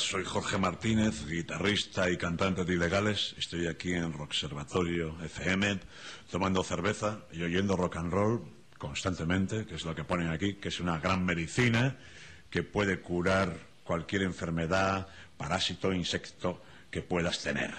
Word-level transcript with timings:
Hola, 0.00 0.08
soy 0.08 0.24
Jorge 0.24 0.56
Martínez, 0.56 1.26
guitarrista 1.26 2.08
y 2.08 2.16
cantante 2.16 2.64
de 2.64 2.72
Ilegales. 2.72 3.34
Estoy 3.36 3.66
aquí 3.66 3.92
en 3.92 4.14
Rockservatorio 4.14 5.14
FM 5.22 5.78
tomando 6.30 6.64
cerveza 6.64 7.18
y 7.32 7.42
oyendo 7.42 7.76
rock 7.76 7.96
and 7.96 8.10
roll 8.10 8.40
constantemente, 8.78 9.66
que 9.66 9.74
es 9.74 9.84
lo 9.84 9.94
que 9.94 10.04
ponen 10.04 10.28
aquí, 10.28 10.54
que 10.54 10.68
es 10.68 10.80
una 10.80 10.98
gran 11.00 11.26
medicina 11.26 11.98
que 12.48 12.62
puede 12.62 13.00
curar 13.00 13.54
cualquier 13.84 14.22
enfermedad, 14.22 15.06
parásito, 15.36 15.92
insecto 15.92 16.62
que 16.90 17.02
puedas 17.02 17.42
tener, 17.42 17.74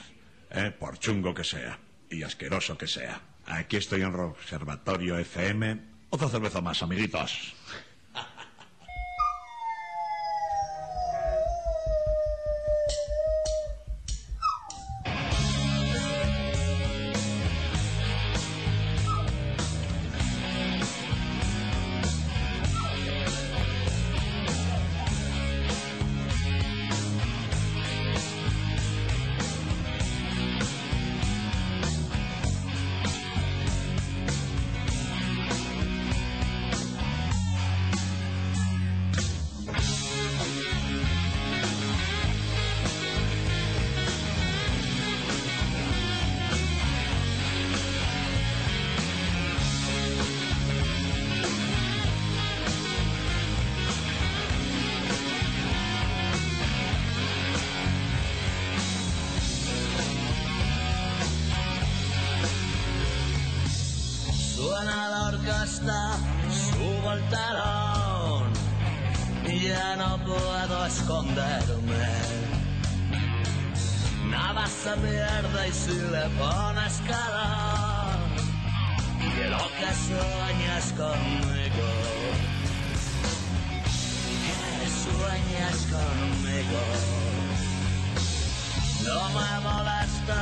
¿eh? 0.52 0.72
por 0.78 1.00
chungo 1.00 1.34
que 1.34 1.44
sea 1.44 1.80
y 2.12 2.22
asqueroso 2.22 2.78
que 2.78 2.88
sea. 2.88 3.20
Aquí 3.48 3.78
estoy 3.78 4.02
en 4.02 4.14
Rockservatorio 4.14 5.18
FM. 5.18 5.82
Otra 6.12 6.30
cerveza 6.30 6.62
más, 6.62 6.84
amiguitos. 6.84 7.56
Se 74.84 74.90
pierde 74.98 75.68
y 75.68 75.72
si 75.72 75.94
le 75.94 76.26
pones 76.40 77.02
calor, 77.06 78.18
quiero 79.36 79.60
que 79.78 79.90
sueñes 80.08 80.86
conmigo. 80.98 81.90
Que 84.78 84.88
sueñes 85.06 85.80
conmigo. 85.96 86.82
No 89.06 89.22
me 89.30 89.52
molesta, 89.70 90.42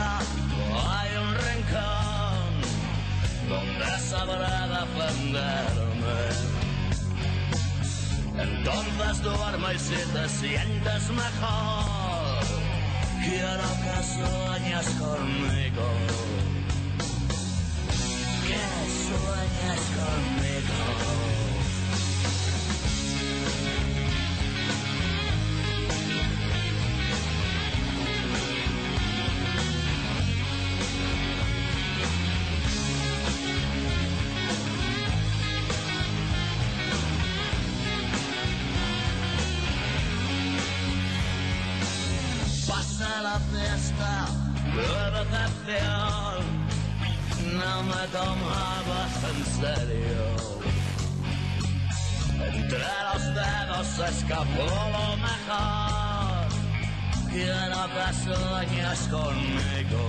hay 0.88 1.09
un 1.18 1.31
rincón 1.47 2.50
donde 3.50 3.91
sabrá 4.00 4.56
defenderme. 4.68 6.19
Entonces 8.38 9.21
duerme 9.21 9.74
y 9.75 9.80
si 9.80 9.95
te 10.13 10.30
sientes 10.30 11.09
mejor, 11.09 11.99
quiero 13.29 13.69
que 13.83 13.95
sueñes 14.13 14.87
conmigo. 15.01 15.85
Que 18.47 18.63
sueñes 19.05 19.83
conmigo. 19.97 21.28
No 48.13 48.35
me 48.35 48.41
tomabas 48.41 49.23
en 49.29 49.39
serio. 49.59 50.23
Entre 52.53 52.79
los 52.79 53.23
dedos 53.35 53.88
se 53.88 54.06
escapó 54.17 54.67
lo 54.95 55.17
mejor, 55.17 56.47
quiero 57.31 57.81
que 57.94 58.07
sueñes 58.23 59.00
conmigo. 59.09 60.03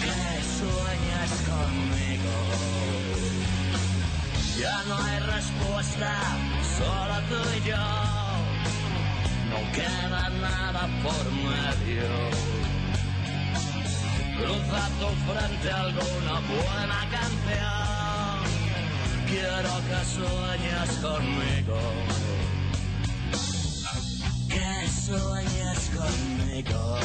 Que 0.00 0.18
sueñes 0.58 1.32
conmigo. 1.48 2.34
Ya 4.60 4.76
no 4.88 4.94
hay 5.02 5.18
respuesta, 5.20 6.12
solo 6.78 7.16
tú 7.28 7.40
y 7.58 7.68
yo. 7.68 7.86
No 9.50 9.58
queda 9.72 10.28
nada 10.30 10.82
por 11.02 11.24
medio. 11.32 12.63
Cruza 14.36 14.82
tu 14.98 15.08
frente 15.26 15.70
alguna 15.70 16.40
buena 16.40 17.00
canción. 17.10 18.38
Quiero 19.26 19.72
que 19.88 20.00
sueñes 20.16 20.90
conmigo. 21.00 21.78
Que 24.48 24.88
sueñes 24.90 25.90
conmigo. 25.96 26.98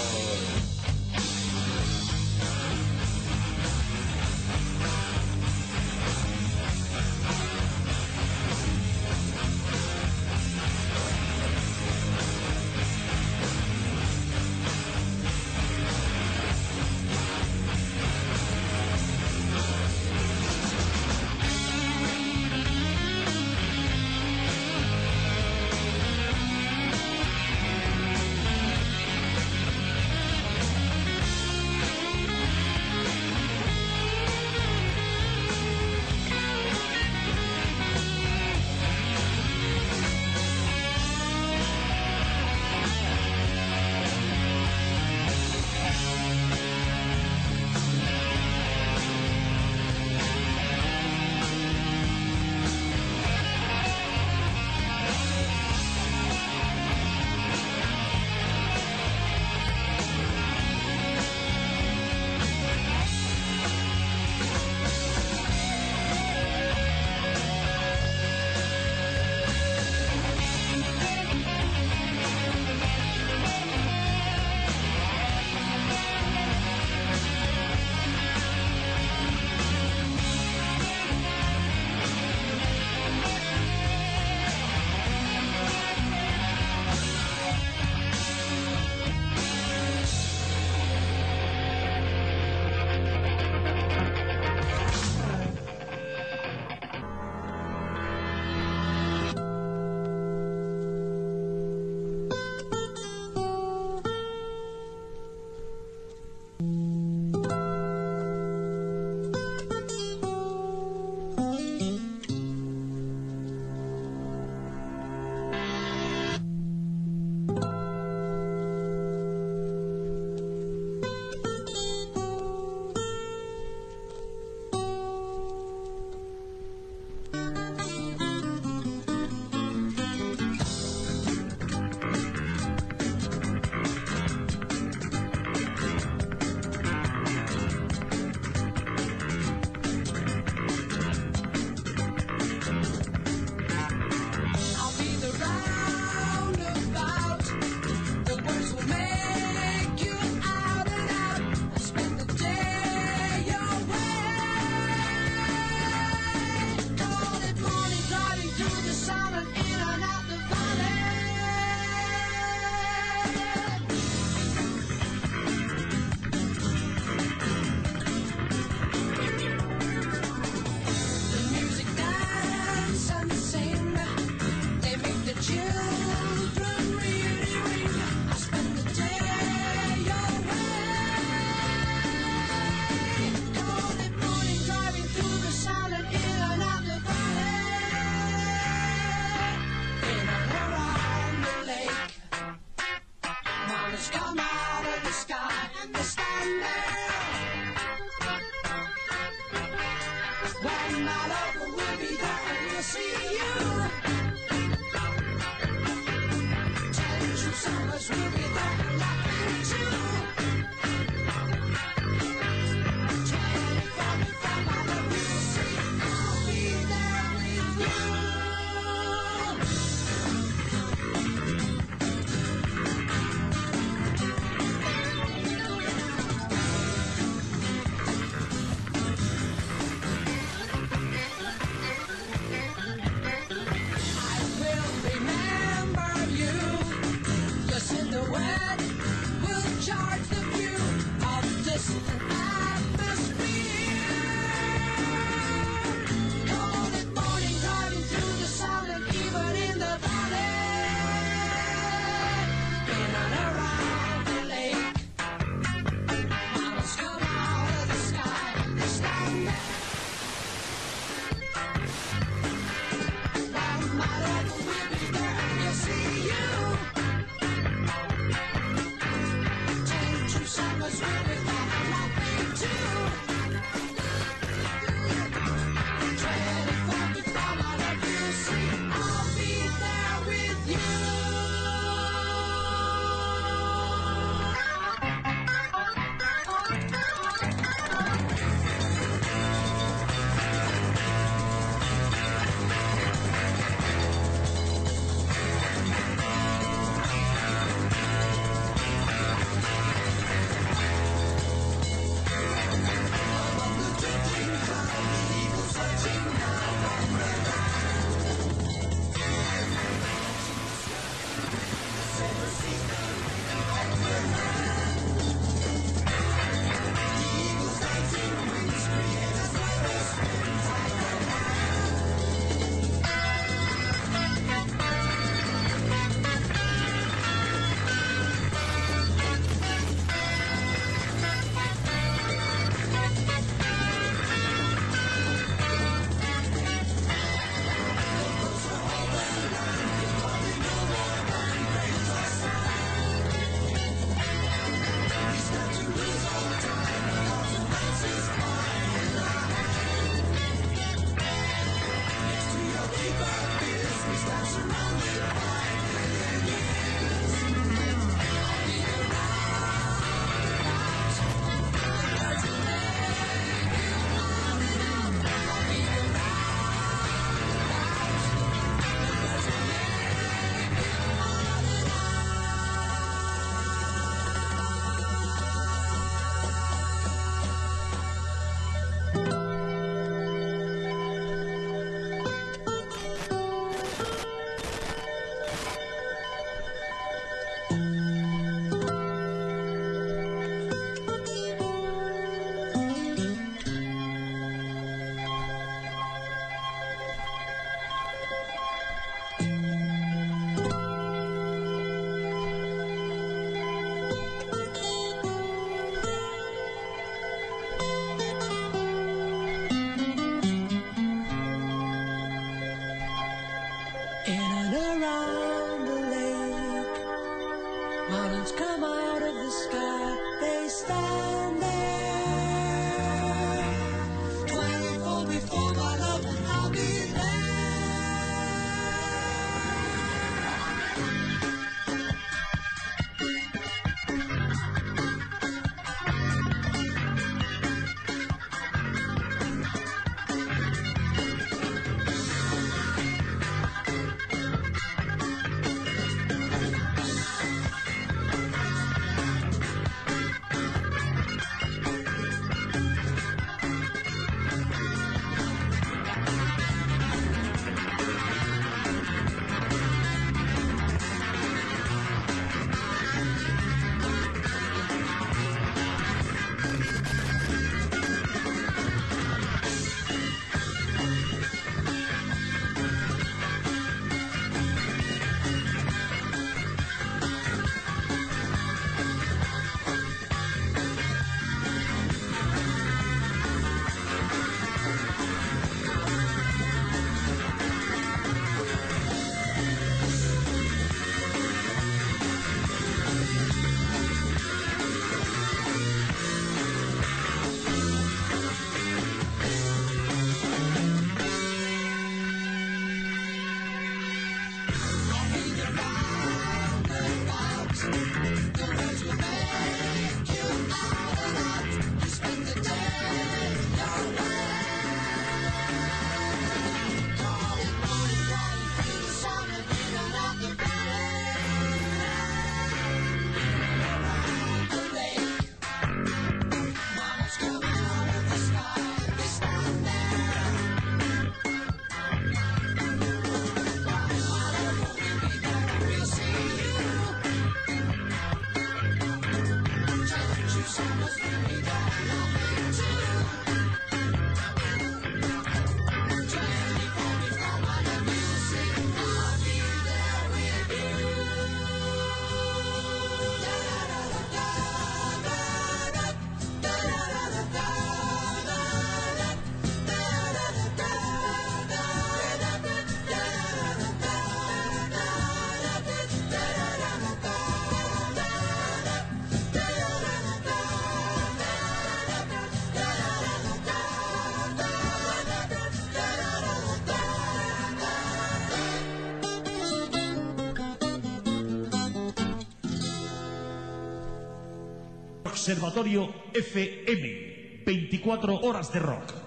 Observatorio 585.39 586.13
FM. 586.33 587.63
24 587.65 588.39
horas 588.41 588.73
de 588.73 588.79
rock. 588.79 589.18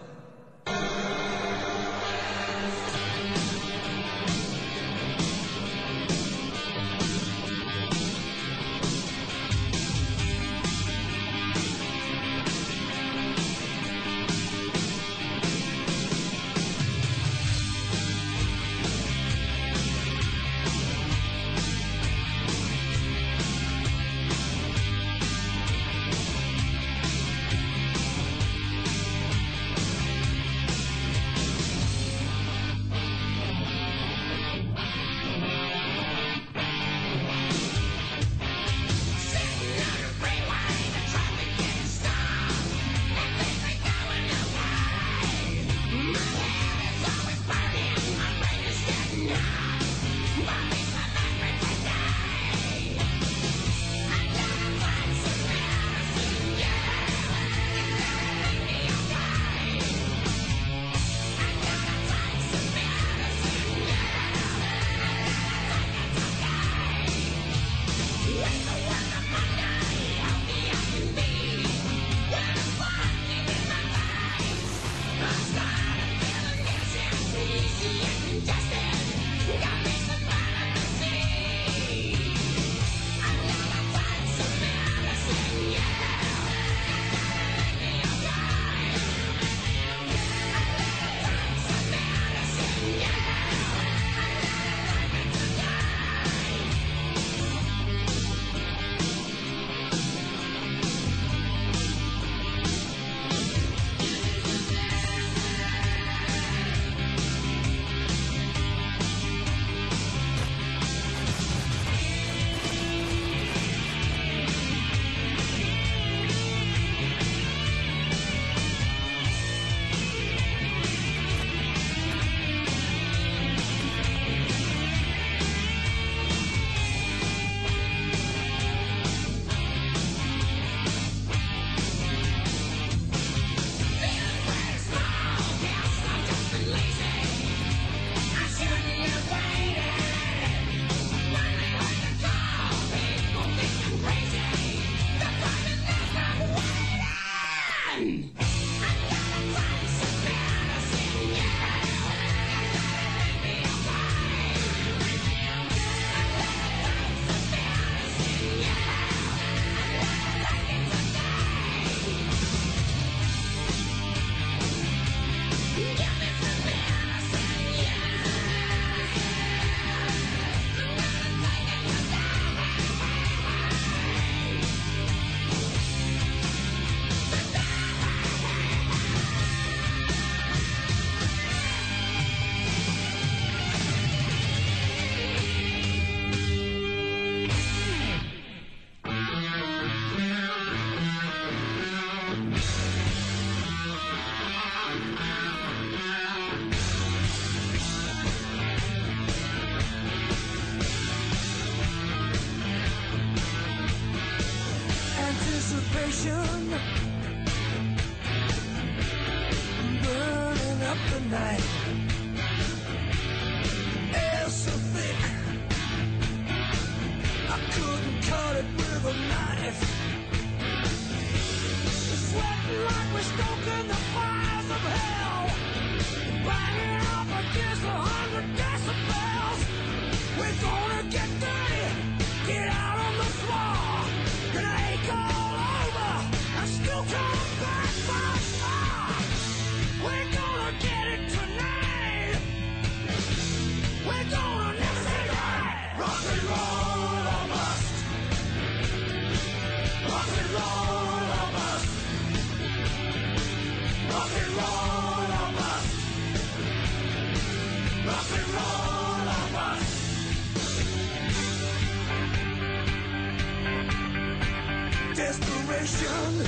Desperation. 265.15 266.42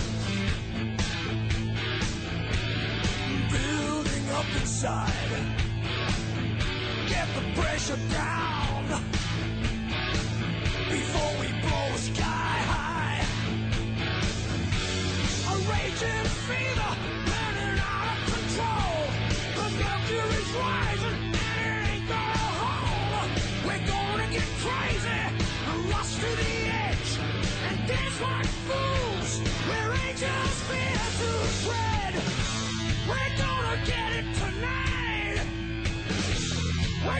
up 4.44 4.60
inside. 4.60 5.12
Get 7.08 7.28
the 7.34 7.60
pressure 7.60 7.98
down 8.10 8.84
before 10.90 11.32
we 11.40 11.48
blow 11.62 11.88
sky 11.96 12.56
high. 12.72 13.20
A 15.50 15.56
raging 15.72 16.28
fever 16.46 16.92
burning 17.28 17.78
out 17.92 18.06
of 18.12 18.20
control. 18.34 18.96
The 19.58 19.66
mercury 19.82 20.44
rising 20.60 21.18
and 21.24 21.66
it 21.66 21.90
ain't 21.92 22.08
gonna 22.08 22.50
hold. 22.60 23.30
We're 23.66 23.86
gonna 23.86 24.28
get 24.32 24.48
crazy 24.64 25.08
and 25.08 25.36
to 26.20 26.30
the 26.42 26.54
edge 26.86 27.10
and 27.68 27.88
dance 27.88 28.20
like 28.20 28.46
fools. 28.66 29.40
We're 29.68 29.94
angels. 30.08 30.93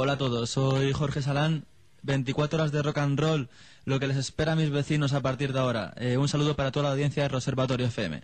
Hola 0.00 0.12
a 0.12 0.16
todos, 0.16 0.48
soy 0.50 0.92
Jorge 0.92 1.22
Salán. 1.22 1.64
24 2.02 2.60
horas 2.60 2.70
de 2.70 2.82
rock 2.82 2.98
and 2.98 3.18
roll, 3.18 3.48
lo 3.84 3.98
que 3.98 4.06
les 4.06 4.16
espera 4.16 4.52
a 4.52 4.54
mis 4.54 4.70
vecinos 4.70 5.12
a 5.12 5.22
partir 5.22 5.52
de 5.52 5.58
ahora. 5.58 5.92
Eh, 5.96 6.16
un 6.16 6.28
saludo 6.28 6.54
para 6.54 6.70
toda 6.70 6.84
la 6.84 6.92
audiencia 6.92 7.24
de 7.24 7.30
Reservatorio 7.30 7.88
FM. 7.88 8.22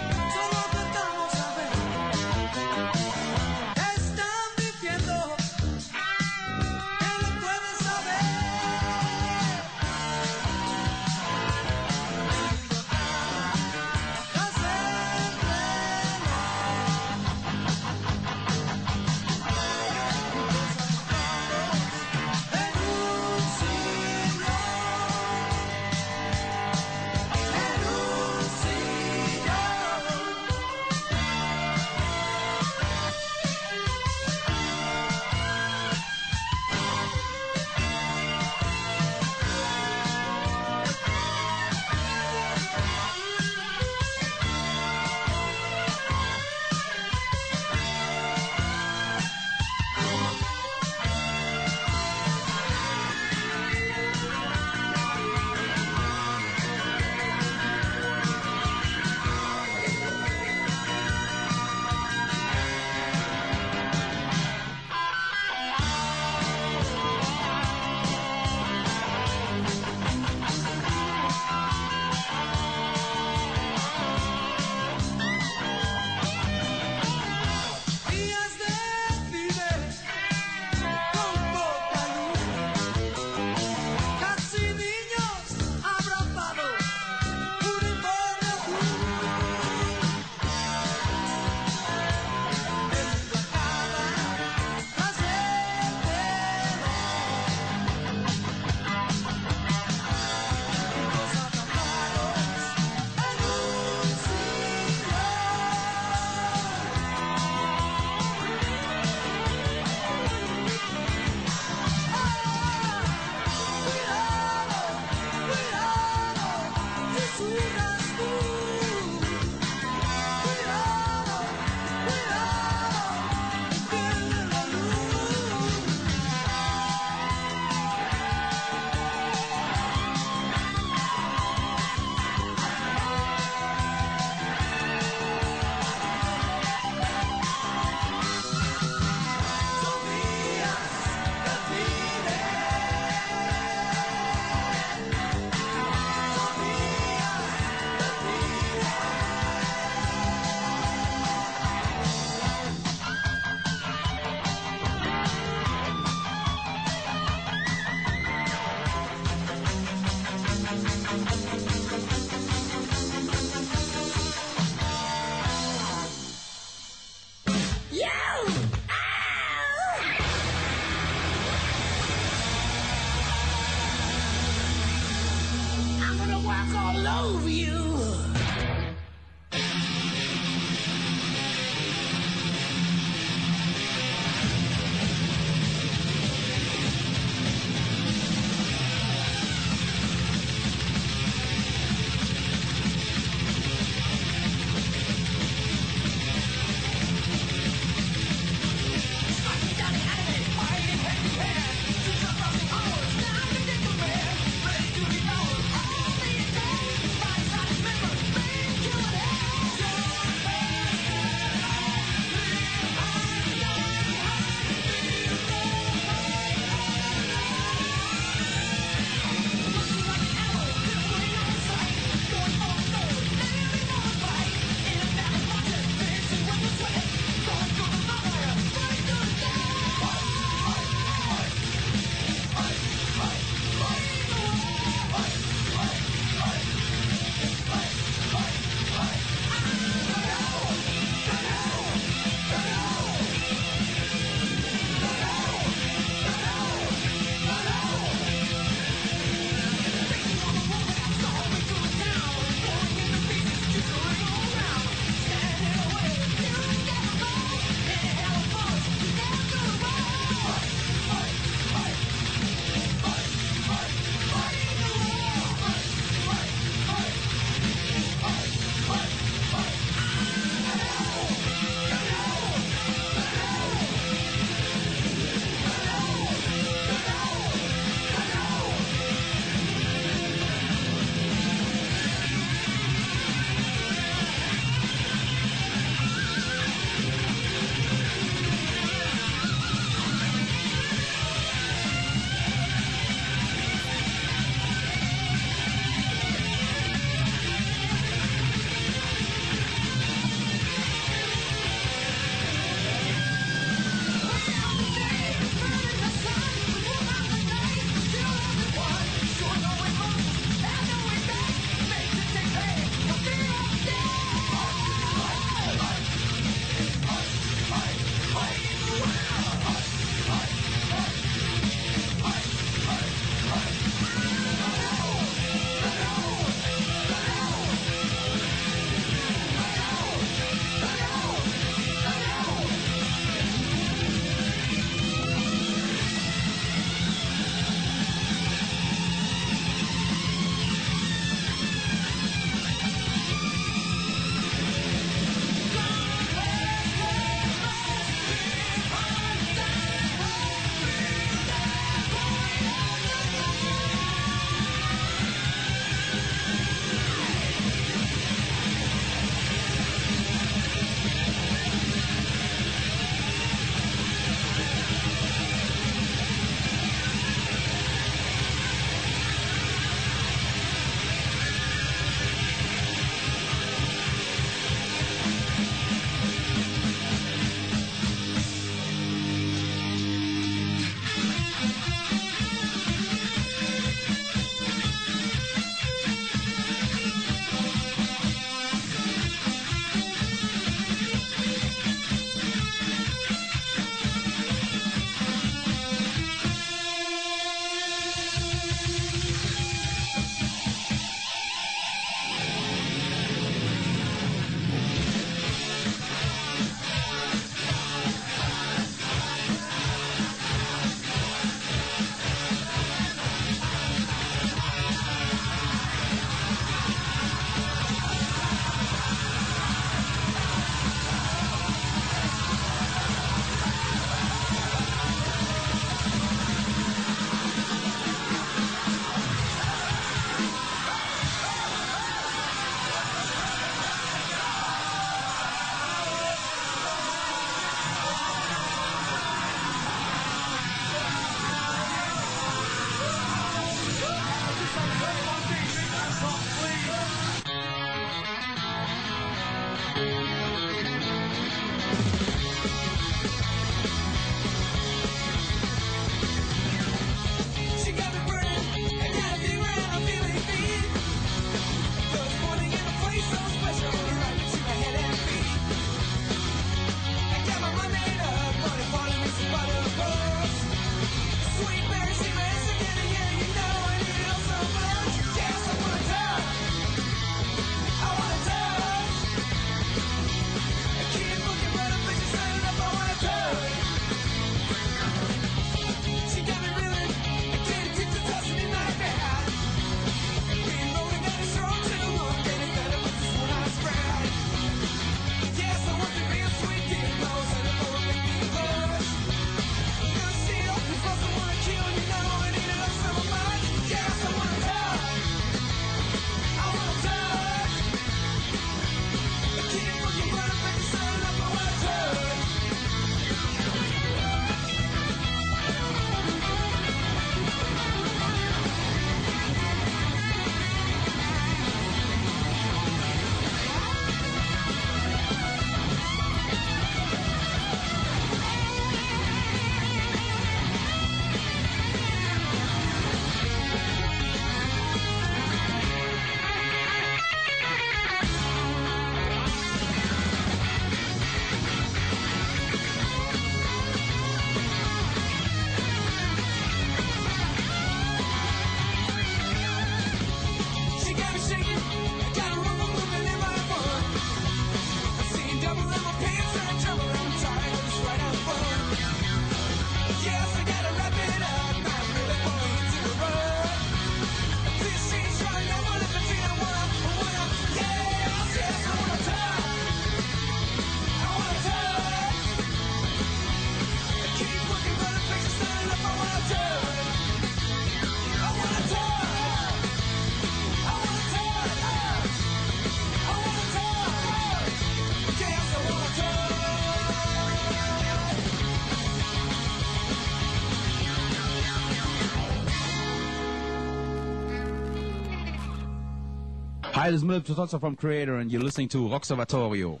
Hi, 597.04 597.10
this 597.10 597.18
is 597.18 597.24
Mil 597.26 597.42
Totosa 597.42 597.78
from 597.78 597.96
Creator, 597.96 598.36
and 598.36 598.50
you're 598.50 598.62
listening 598.62 598.88
to 598.88 599.06
Rock 599.10 599.24
Salvatorio. 599.24 600.00